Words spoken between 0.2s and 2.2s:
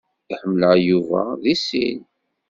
Iḥemmel-aɣ Yuba seg sin.